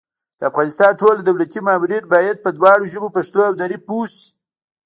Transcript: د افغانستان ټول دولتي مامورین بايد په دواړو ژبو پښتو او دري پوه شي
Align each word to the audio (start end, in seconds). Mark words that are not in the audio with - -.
د 0.39 0.41
افغانستان 0.49 0.91
ټول 1.01 1.15
دولتي 1.27 1.59
مامورین 1.67 2.03
بايد 2.13 2.37
په 2.45 2.49
دواړو 2.57 2.83
ژبو 2.93 3.07
پښتو 3.17 3.39
او 3.49 3.53
دري 3.61 3.77
پوه 3.87 4.05
شي 4.15 4.27